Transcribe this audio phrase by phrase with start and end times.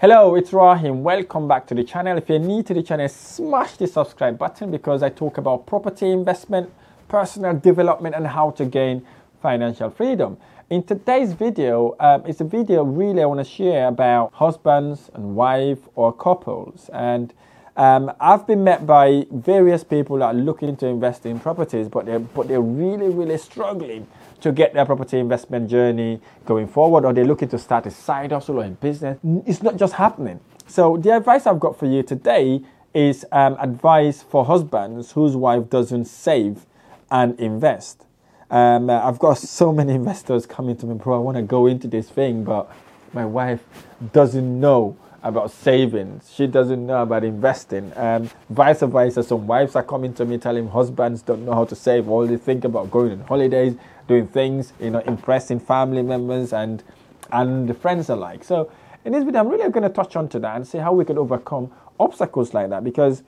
[0.00, 1.04] Hello, it's Rahim.
[1.04, 2.18] Welcome back to the channel.
[2.18, 6.10] If you're new to the channel, smash the subscribe button because I talk about property
[6.10, 6.68] investment,
[7.06, 9.06] personal development, and how to gain
[9.40, 10.36] financial freedom.
[10.68, 15.36] In today's video, um, it's a video really I want to share about husbands and
[15.36, 16.90] wife or couples.
[16.92, 17.32] And
[17.76, 22.06] um, I've been met by various people that are looking to invest in properties, but
[22.06, 24.06] they're but they're really really struggling
[24.40, 28.30] to get their property investment journey going forward, or they're looking to start a side
[28.30, 29.18] hustle or a business.
[29.46, 30.38] It's not just happening.
[30.66, 35.68] So, the advice I've got for you today is um, advice for husbands whose wife
[35.68, 36.66] doesn't save
[37.10, 38.04] and invest.
[38.50, 41.16] Um, I've got so many investors coming to me, bro.
[41.16, 42.70] I want to go into this thing, but
[43.12, 43.64] my wife
[44.12, 46.30] doesn't know about savings.
[46.32, 47.92] She doesn't know about investing.
[47.96, 51.74] and vice versa, some wives are coming to me telling husbands don't know how to
[51.74, 52.08] save.
[52.08, 53.74] All they think about going on holidays,
[54.06, 56.84] doing things, you know, impressing family members and
[57.32, 58.44] and friends alike.
[58.44, 58.70] So
[59.04, 61.04] in this video, I'm really going to touch on to that and see how we
[61.04, 62.84] could overcome obstacles like that.
[62.84, 63.22] Because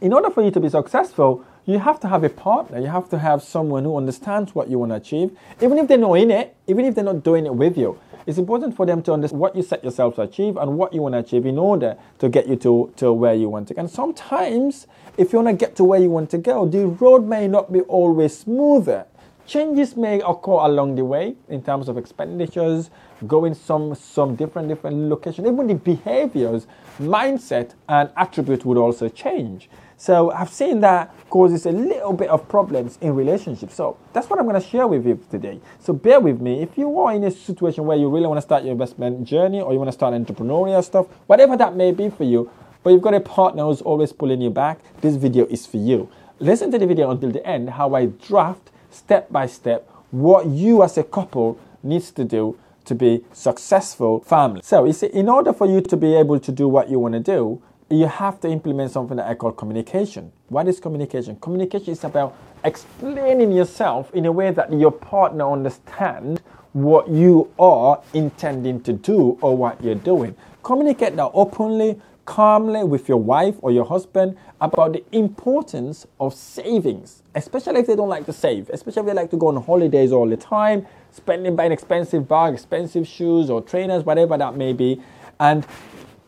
[0.00, 2.80] in order for you to be successful, you have to have a partner.
[2.80, 5.98] You have to have someone who understands what you want to achieve, even if they're
[5.98, 7.98] not in it, even if they're not doing it with you.
[8.28, 11.00] It's important for them to understand what you set yourself to achieve and what you
[11.00, 13.80] want to achieve in order to get you to, to where you want to go.
[13.80, 17.26] And sometimes, if you want to get to where you want to go, the road
[17.26, 19.06] may not be always smoother.
[19.46, 22.90] Changes may occur along the way in terms of expenditures,
[23.26, 25.46] going some some different different location.
[25.46, 26.66] Even the behaviors,
[26.98, 29.70] mindset, and attribute would also change.
[29.98, 33.74] So I've seen that causes a little bit of problems in relationships.
[33.74, 35.60] So that's what I'm going to share with you today.
[35.80, 36.62] So bear with me.
[36.62, 39.60] If you are in a situation where you really want to start your investment journey
[39.60, 42.48] or you want to start entrepreneurial stuff, whatever that may be for you,
[42.84, 46.08] but you've got a partner who's always pulling you back, this video is for you.
[46.38, 50.82] Listen to the video until the end, how I draft step by step what you
[50.82, 54.62] as a couple needs to do to be successful family.
[54.64, 57.14] So you see, in order for you to be able to do what you want
[57.14, 60.30] to do, you have to implement something that I call communication.
[60.48, 61.36] What is communication?
[61.36, 66.40] Communication is about explaining yourself in a way that your partner understands
[66.72, 70.36] what you are intending to do or what you're doing.
[70.62, 77.22] Communicate that openly, calmly with your wife or your husband about the importance of savings,
[77.34, 80.12] especially if they don't like to save, especially if they like to go on holidays
[80.12, 85.00] all the time, spending buying expensive bag, expensive shoes or trainers, whatever that may be.
[85.40, 85.66] And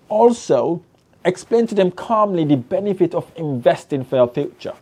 [0.08, 0.82] also
[1.24, 4.74] explain to them calmly the benefit of investing for your future.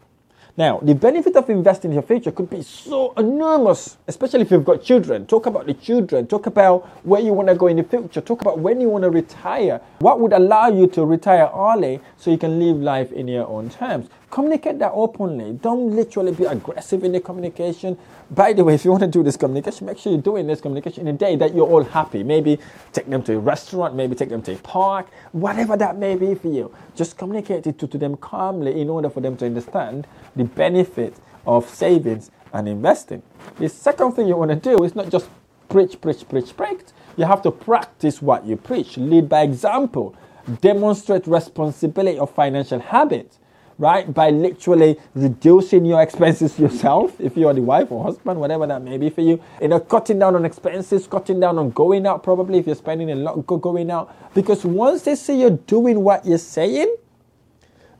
[0.56, 4.64] Now, the benefit of investing in your future could be so enormous, especially if you've
[4.64, 5.24] got children.
[5.24, 6.26] Talk about the children.
[6.26, 8.20] Talk about where you want to go in the future.
[8.20, 9.80] Talk about when you want to retire.
[10.00, 13.70] What would allow you to retire early so you can live life in your own
[13.70, 14.08] terms?
[14.30, 15.54] Communicate that openly.
[15.54, 17.96] Don't literally be aggressive in the communication.
[18.30, 20.60] By the way, if you want to do this communication, make sure you're doing this
[20.60, 22.22] communication in a day that you're all happy.
[22.22, 22.58] Maybe
[22.92, 26.34] take them to a restaurant, maybe take them to a park, whatever that may be
[26.34, 26.74] for you.
[26.94, 31.16] Just communicate it to, to them calmly in order for them to understand the benefit
[31.46, 33.22] of savings and investing.
[33.58, 35.30] The second thing you want to do is not just
[35.70, 36.80] preach, preach, preach, preach.
[37.16, 38.98] You have to practice what you preach.
[38.98, 40.14] Lead by example.
[40.60, 43.38] Demonstrate responsibility of financial habits
[43.78, 44.12] right?
[44.12, 48.98] By literally reducing your expenses yourself, if you're the wife or husband, whatever that may
[48.98, 49.40] be for you.
[49.62, 53.10] You know, cutting down on expenses, cutting down on going out, probably if you're spending
[53.10, 54.34] a lot going out.
[54.34, 56.94] Because once they see you're doing what you're saying,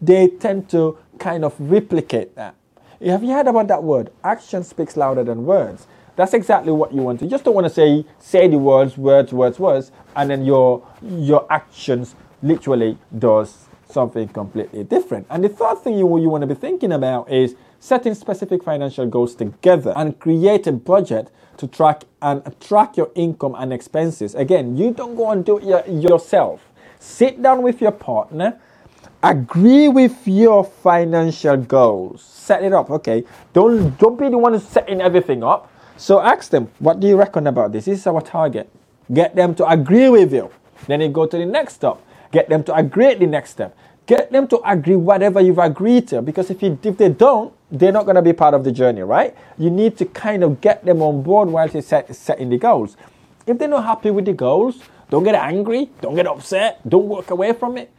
[0.03, 2.55] they tend to kind of replicate that.
[3.05, 4.11] Have you heard about that word?
[4.25, 5.87] Action speaks louder than words.
[6.17, 7.27] That's exactly what you want to.
[7.27, 10.85] You just don't want to say say the words, words, words, words, and then your
[11.01, 15.27] your actions literally does something completely different.
[15.31, 19.07] And the third thing you, you want to be thinking about is setting specific financial
[19.07, 24.35] goals together and create a budget to track and track your income and expenses.
[24.35, 26.61] Again, you don't go and do it yourself.
[26.99, 28.59] Sit down with your partner,
[29.23, 32.91] agree with your financial goals, set it up.
[32.91, 35.71] Okay, don't don't be the one setting everything up.
[35.97, 37.87] So ask them, what do you reckon about this?
[37.87, 38.71] This is our target.
[39.13, 40.51] Get them to agree with you.
[40.87, 41.99] Then you go to the next step.
[42.31, 43.77] Get them to agree the next step.
[44.07, 46.23] Get them to agree whatever you've agreed to.
[46.23, 49.03] Because if, you, if they don't, they're not going to be part of the journey,
[49.03, 49.37] right?
[49.59, 52.97] You need to kind of get them on board while you're set, setting the goals.
[53.47, 57.31] If they're not happy with the goals, don't get angry, don't get upset, don't walk
[57.31, 57.91] away from it.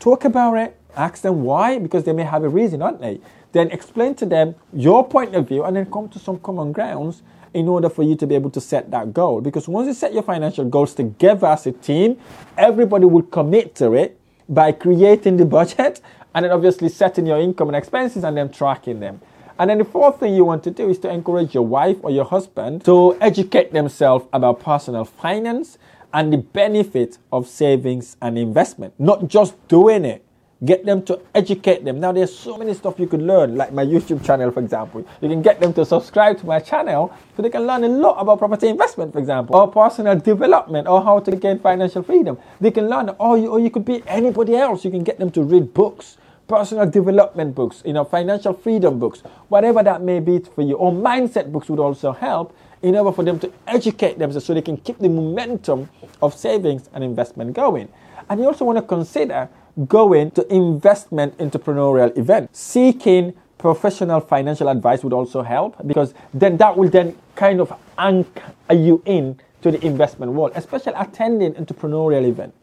[0.00, 3.20] Talk about it, ask them why, because they may have a reason, aren't they?
[3.52, 7.22] Then explain to them your point of view and then come to some common grounds
[7.54, 9.40] in order for you to be able to set that goal.
[9.40, 12.18] Because once you set your financial goals together as a team,
[12.56, 14.18] everybody will commit to it
[14.48, 16.00] by creating the budget
[16.34, 19.20] and then obviously setting your income and expenses and then tracking them.
[19.58, 22.10] And then the fourth thing you want to do is to encourage your wife or
[22.10, 25.78] your husband to educate themselves about personal finance
[26.14, 30.24] and the benefit of savings and investment, not just doing it
[30.64, 32.00] get them to educate them.
[32.00, 35.06] Now, there's so many stuff you could learn, like my YouTube channel, for example.
[35.20, 38.20] You can get them to subscribe to my channel so they can learn a lot
[38.20, 42.38] about property investment, for example, or personal development, or how to gain financial freedom.
[42.60, 44.84] They can learn, or you, or you could be anybody else.
[44.84, 46.16] You can get them to read books.
[46.48, 50.90] Personal development books, you know, financial freedom books, whatever that may be for you, or
[50.90, 54.78] mindset books would also help in order for them to educate themselves so they can
[54.78, 55.90] keep the momentum
[56.22, 57.86] of savings and investment going.
[58.30, 59.50] And you also want to consider
[59.86, 62.54] going to investment entrepreneurial event.
[62.54, 68.52] Seeking professional financial advice would also help because then that will then kind of anchor
[68.70, 72.54] you in to the investment world, especially attending entrepreneurial event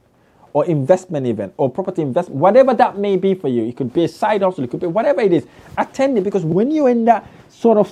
[0.53, 3.65] or investment event or property investment, whatever that may be for you.
[3.65, 5.45] It could be a side hustle, it could be whatever it is.
[5.77, 7.91] Attend it because when you're in that sort of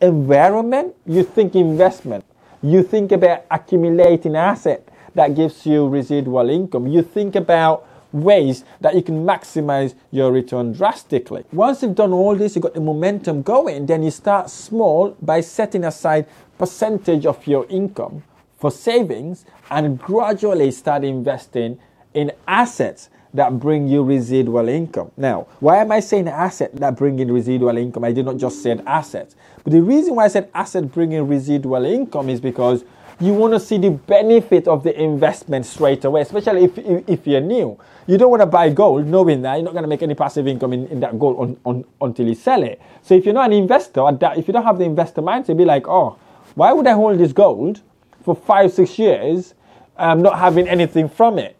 [0.00, 2.24] environment, you think investment.
[2.62, 6.88] You think about accumulating asset that gives you residual income.
[6.88, 11.44] You think about ways that you can maximize your return drastically.
[11.52, 15.40] Once you've done all this, you've got the momentum going, then you start small by
[15.40, 16.26] setting aside
[16.56, 18.22] percentage of your income
[18.56, 21.78] for savings and gradually start investing
[22.14, 25.10] in assets that bring you residual income.
[25.16, 28.04] Now, why am I saying asset that bring in residual income?
[28.04, 29.34] I did not just say assets.
[29.64, 32.84] But the reason why I said asset bringing residual income is because
[33.20, 36.78] you want to see the benefit of the investment straight away, especially if,
[37.08, 37.78] if, you're new.
[38.06, 40.46] You don't want to buy gold knowing that you're not going to make any passive
[40.48, 42.80] income in, in that gold on, on, until you sell it.
[43.02, 44.02] So if you're not an investor,
[44.36, 46.18] if you don't have the investor mindset, be like, oh,
[46.54, 47.82] why would I hold this gold
[48.24, 49.54] for five, six years,
[49.96, 51.56] um, not having anything from it?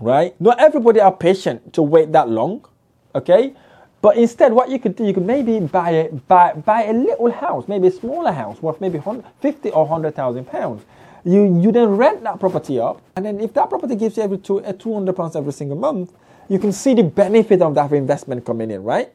[0.00, 0.38] Right?
[0.40, 2.66] Not everybody are patient to wait that long.
[3.14, 3.54] Okay?
[4.02, 7.30] But instead, what you could do, you could maybe buy a, buy, buy a little
[7.30, 9.00] house, maybe a smaller house worth maybe
[9.40, 10.84] 50 or 100,000 pounds.
[11.24, 14.38] You, you then rent that property up, and then if that property gives you every
[14.38, 16.12] two, uh, 200 pounds every single month,
[16.48, 19.12] you can see the benefit of that investment coming in, right?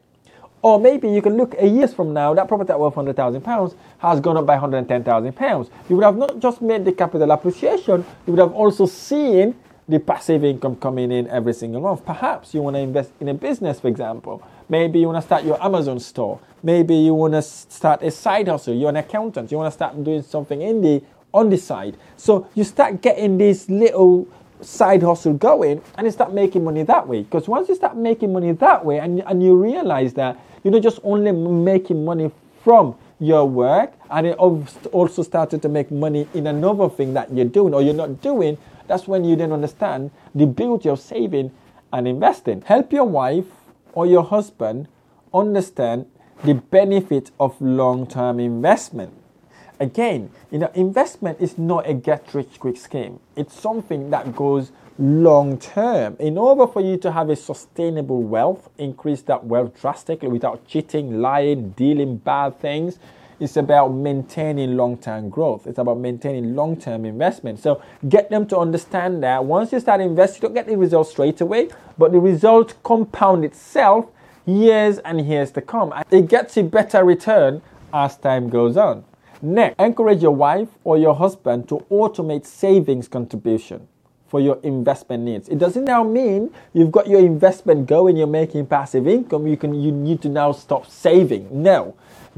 [0.60, 4.20] Or maybe you can look a years from now, that property worth 100,000 pounds has
[4.20, 5.70] gone up by 110,000 pounds.
[5.88, 9.54] You would have not just made the capital appreciation, you would have also seen
[9.88, 12.04] the passive income coming in every single month.
[12.04, 15.44] Perhaps you want to invest in a business, for example, Maybe you want to start
[15.44, 16.40] your Amazon store.
[16.62, 18.72] Maybe you want to start a side hustle.
[18.74, 19.52] You're an accountant.
[19.52, 21.02] You want to start doing something in the
[21.34, 21.98] on the side.
[22.16, 24.26] So you start getting this little
[24.62, 27.22] side hustle going and you start making money that way.
[27.22, 30.82] Because once you start making money that way and, and you realize that you're not
[30.82, 32.30] just only making money
[32.64, 37.44] from your work and it also started to make money in another thing that you're
[37.44, 41.52] doing or you're not doing, that's when you then understand the beauty of saving
[41.92, 42.62] and investing.
[42.62, 43.46] Help your wife
[43.92, 44.88] or your husband
[45.32, 46.06] understand
[46.44, 49.12] the benefit of long-term investment.
[49.78, 53.20] Again, you know, investment is not a get-rich-quick scheme.
[53.36, 56.16] It's something that goes long term.
[56.18, 61.20] In order for you to have a sustainable wealth, increase that wealth drastically without cheating,
[61.20, 62.98] lying, dealing bad things,
[63.40, 65.66] it's about maintaining long term growth.
[65.66, 67.58] It's about maintaining long term investment.
[67.58, 71.10] So get them to understand that once you start investing, you don't get the results
[71.10, 74.06] straight away, but the result compound itself
[74.46, 75.92] years and years to come.
[75.92, 77.62] And it gets a better return
[77.92, 79.04] as time goes on.
[79.40, 83.88] Next, encourage your wife or your husband to automate savings contribution
[84.32, 85.46] for your investment needs.
[85.50, 89.74] It doesn't now mean you've got your investment going, you're making passive income, you can
[89.74, 91.46] you need to now stop saving.
[91.52, 91.94] No.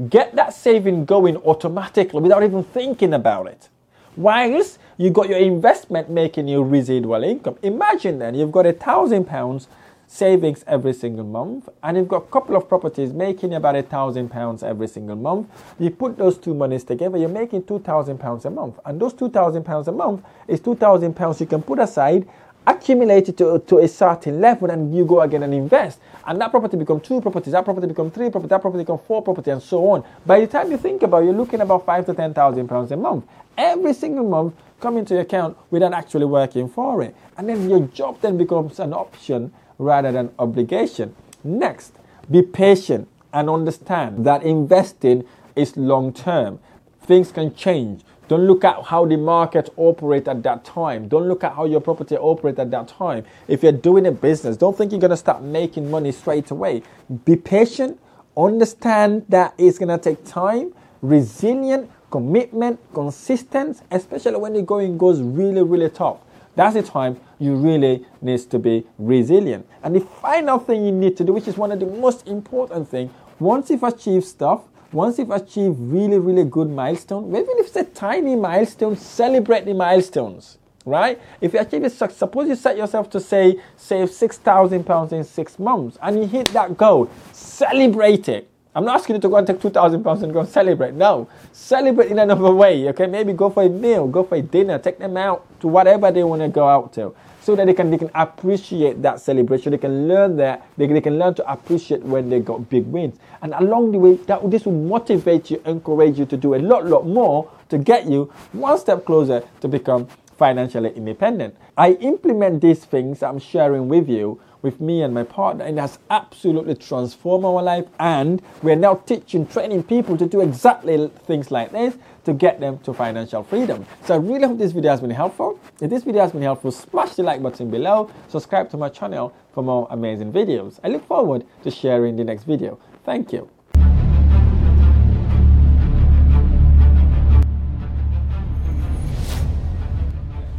[0.09, 3.69] Get that saving going automatically without even thinking about it.
[4.17, 7.57] Whilst you've got your investment making you residual income.
[7.63, 9.69] Imagine then you've got a thousand pounds
[10.07, 14.29] savings every single month and you've got a couple of properties making about a thousand
[14.29, 15.47] pounds every single month.
[15.79, 19.13] You put those two monies together you're making two thousand pounds a month and those
[19.13, 22.27] two thousand pounds a month is two thousand pounds you can put aside
[22.67, 25.99] accumulate it to, to a certain level and you go again and invest.
[26.25, 29.21] And that property become two properties that property become three properties that property become four
[29.21, 30.03] properties and so on.
[30.25, 32.91] By the time you think about it, you're looking about five to ten thousand pounds
[32.91, 33.25] a month.
[33.57, 37.15] Every single month coming to your account without actually working for it.
[37.37, 41.93] And then your job then becomes an option rather than obligation next
[42.29, 45.23] be patient and understand that investing
[45.55, 46.59] is long term
[47.01, 51.07] things can change don't look at how the market operates at that time.
[51.07, 53.23] Don't look at how your property operates at that time.
[53.47, 56.81] If you're doing a business, don't think you're going to start making money straight away.
[57.23, 57.99] Be patient.
[58.35, 60.73] Understand that it's going to take time.
[61.01, 66.17] Resilient, commitment, consistency, especially when the going goes really, really tough.
[66.55, 69.67] That's the time you really needs to be resilient.
[69.83, 72.87] And the final thing you need to do, which is one of the most important
[72.89, 77.75] things, once you've achieved stuff, once you've achieved really, really good milestone, even if it's
[77.75, 81.19] a tiny milestone, celebrate the milestones, right?
[81.41, 85.97] If you achieve it, suppose you set yourself to say, save £6,000 in six months
[86.01, 88.49] and you hit that goal, celebrate it.
[88.75, 90.93] I'm not asking you to go and take £2,000 and go and celebrate.
[90.93, 93.07] No, celebrate in another way, okay?
[93.07, 96.25] Maybe go for a meal, go for a dinner, take them out to whatever they
[96.25, 97.15] want to go out to
[97.45, 99.71] so that they can they can appreciate that celebration.
[99.71, 103.17] They can learn that they, they can learn to appreciate when they got big wins.
[103.41, 106.85] And along the way, that this will motivate you, encourage you to do a lot,
[106.85, 111.55] lot more to get you one step closer to become financially independent.
[111.77, 115.81] I implement these things I'm sharing with you with me and my partner, and it
[115.81, 117.85] has absolutely transformed our life.
[117.99, 121.95] And we're now teaching, training people to do exactly things like this
[122.25, 123.85] to get them to financial freedom.
[124.03, 125.59] So I really hope this video has been helpful.
[125.79, 129.33] If this video has been helpful, smash the like button below, subscribe to my channel
[129.53, 130.79] for more amazing videos.
[130.83, 132.79] I look forward to sharing the next video.
[133.05, 133.54] Thank you.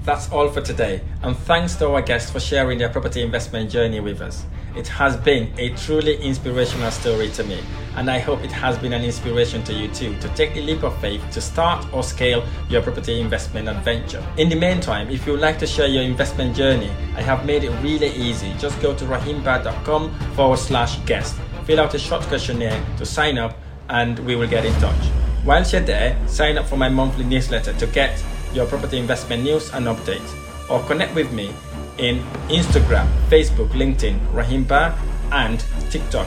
[0.06, 3.98] That's all for today, and thanks to our guests for sharing their property investment journey
[3.98, 4.46] with us.
[4.76, 7.58] It has been a truly inspirational story to me,
[7.96, 10.84] and I hope it has been an inspiration to you too to take the leap
[10.84, 14.24] of faith to start or scale your property investment adventure.
[14.36, 17.64] In the meantime, if you would like to share your investment journey, I have made
[17.64, 18.54] it really easy.
[18.60, 21.34] Just go to rahimba.com forward slash guest,
[21.64, 23.58] fill out a short questionnaire to sign up,
[23.88, 25.10] and we will get in touch.
[25.44, 28.22] Whilst you're there, sign up for my monthly newsletter to get
[28.56, 30.34] your property investment news and updates,
[30.70, 31.52] or connect with me
[31.98, 34.96] in Instagram, Facebook, LinkedIn, Rahim Bah,
[35.30, 36.26] and TikTok,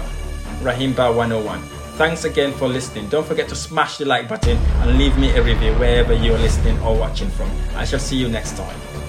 [0.61, 1.59] Rahimba101.
[1.97, 3.09] Thanks again for listening.
[3.09, 6.79] Don't forget to smash the like button and leave me a review wherever you're listening
[6.79, 7.51] or watching from.
[7.75, 9.08] I shall see you next time.